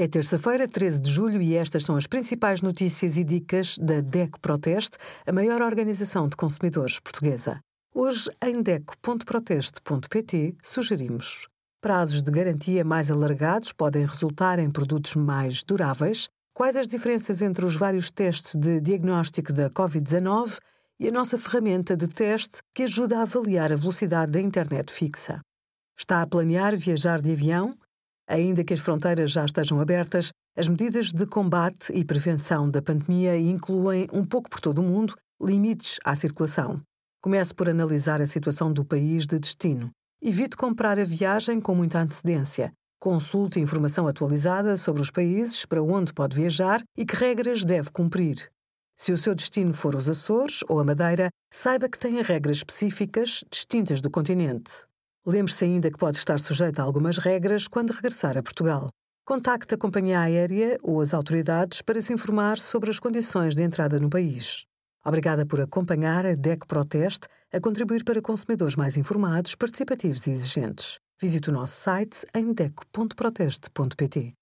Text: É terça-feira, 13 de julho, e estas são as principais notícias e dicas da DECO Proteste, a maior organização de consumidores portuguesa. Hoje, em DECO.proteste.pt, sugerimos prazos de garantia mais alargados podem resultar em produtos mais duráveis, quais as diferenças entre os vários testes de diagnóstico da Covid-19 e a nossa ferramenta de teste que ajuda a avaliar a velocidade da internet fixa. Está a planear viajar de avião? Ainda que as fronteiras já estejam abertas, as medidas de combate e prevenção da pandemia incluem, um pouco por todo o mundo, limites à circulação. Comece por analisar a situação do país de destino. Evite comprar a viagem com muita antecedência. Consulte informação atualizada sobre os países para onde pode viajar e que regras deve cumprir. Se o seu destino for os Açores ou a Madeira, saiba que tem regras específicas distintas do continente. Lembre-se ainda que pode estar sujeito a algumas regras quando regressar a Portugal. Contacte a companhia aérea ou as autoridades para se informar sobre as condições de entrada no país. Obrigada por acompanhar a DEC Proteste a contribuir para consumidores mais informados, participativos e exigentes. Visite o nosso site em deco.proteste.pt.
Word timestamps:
É 0.00 0.06
terça-feira, 0.06 0.68
13 0.68 1.00
de 1.00 1.10
julho, 1.10 1.42
e 1.42 1.56
estas 1.56 1.84
são 1.84 1.96
as 1.96 2.06
principais 2.06 2.62
notícias 2.62 3.16
e 3.16 3.24
dicas 3.24 3.76
da 3.76 4.00
DECO 4.00 4.38
Proteste, 4.38 4.96
a 5.26 5.32
maior 5.32 5.60
organização 5.60 6.28
de 6.28 6.36
consumidores 6.36 7.00
portuguesa. 7.00 7.58
Hoje, 7.92 8.30
em 8.40 8.62
DECO.proteste.pt, 8.62 10.54
sugerimos 10.62 11.48
prazos 11.80 12.22
de 12.22 12.30
garantia 12.30 12.84
mais 12.84 13.10
alargados 13.10 13.72
podem 13.72 14.06
resultar 14.06 14.60
em 14.60 14.70
produtos 14.70 15.16
mais 15.16 15.64
duráveis, 15.64 16.28
quais 16.54 16.76
as 16.76 16.86
diferenças 16.86 17.42
entre 17.42 17.66
os 17.66 17.74
vários 17.74 18.08
testes 18.08 18.54
de 18.54 18.80
diagnóstico 18.80 19.52
da 19.52 19.68
Covid-19 19.68 20.60
e 21.00 21.08
a 21.08 21.10
nossa 21.10 21.36
ferramenta 21.36 21.96
de 21.96 22.06
teste 22.06 22.60
que 22.72 22.84
ajuda 22.84 23.18
a 23.18 23.22
avaliar 23.22 23.72
a 23.72 23.76
velocidade 23.76 24.30
da 24.30 24.40
internet 24.40 24.92
fixa. 24.92 25.40
Está 25.98 26.22
a 26.22 26.26
planear 26.28 26.76
viajar 26.76 27.20
de 27.20 27.32
avião? 27.32 27.76
Ainda 28.28 28.62
que 28.62 28.74
as 28.74 28.80
fronteiras 28.80 29.30
já 29.30 29.44
estejam 29.46 29.80
abertas, 29.80 30.32
as 30.54 30.68
medidas 30.68 31.10
de 31.10 31.24
combate 31.24 31.90
e 31.94 32.04
prevenção 32.04 32.70
da 32.70 32.82
pandemia 32.82 33.38
incluem, 33.38 34.06
um 34.12 34.22
pouco 34.22 34.50
por 34.50 34.60
todo 34.60 34.80
o 34.80 34.82
mundo, 34.82 35.14
limites 35.40 35.98
à 36.04 36.14
circulação. 36.14 36.82
Comece 37.22 37.54
por 37.54 37.70
analisar 37.70 38.20
a 38.20 38.26
situação 38.26 38.70
do 38.70 38.84
país 38.84 39.26
de 39.26 39.38
destino. 39.38 39.90
Evite 40.20 40.56
comprar 40.56 40.98
a 40.98 41.04
viagem 41.04 41.58
com 41.58 41.74
muita 41.74 42.00
antecedência. 42.00 42.70
Consulte 43.00 43.60
informação 43.60 44.06
atualizada 44.06 44.76
sobre 44.76 45.00
os 45.00 45.10
países 45.10 45.64
para 45.64 45.82
onde 45.82 46.12
pode 46.12 46.36
viajar 46.36 46.82
e 46.96 47.06
que 47.06 47.16
regras 47.16 47.64
deve 47.64 47.90
cumprir. 47.90 48.50
Se 48.96 49.12
o 49.12 49.16
seu 49.16 49.34
destino 49.34 49.72
for 49.72 49.94
os 49.94 50.08
Açores 50.08 50.60
ou 50.68 50.80
a 50.80 50.84
Madeira, 50.84 51.30
saiba 51.52 51.88
que 51.88 51.98
tem 51.98 52.20
regras 52.20 52.58
específicas 52.58 53.44
distintas 53.48 54.00
do 54.00 54.10
continente. 54.10 54.88
Lembre-se 55.26 55.64
ainda 55.64 55.90
que 55.90 55.98
pode 55.98 56.18
estar 56.18 56.40
sujeito 56.40 56.80
a 56.80 56.82
algumas 56.82 57.18
regras 57.18 57.68
quando 57.68 57.92
regressar 57.92 58.36
a 58.38 58.42
Portugal. 58.42 58.88
Contacte 59.26 59.74
a 59.74 59.78
companhia 59.78 60.20
aérea 60.20 60.78
ou 60.82 61.00
as 61.00 61.12
autoridades 61.12 61.82
para 61.82 62.00
se 62.00 62.12
informar 62.12 62.58
sobre 62.58 62.90
as 62.90 62.98
condições 62.98 63.54
de 63.54 63.62
entrada 63.62 63.98
no 64.00 64.08
país. 64.08 64.64
Obrigada 65.04 65.44
por 65.44 65.60
acompanhar 65.60 66.24
a 66.24 66.34
DEC 66.34 66.66
Proteste 66.66 67.28
a 67.52 67.60
contribuir 67.60 68.04
para 68.04 68.22
consumidores 68.22 68.76
mais 68.76 68.96
informados, 68.96 69.54
participativos 69.54 70.26
e 70.26 70.30
exigentes. 70.30 70.98
Visite 71.20 71.50
o 71.50 71.52
nosso 71.52 71.74
site 71.74 72.24
em 72.34 72.52
deco.proteste.pt. 72.52 74.37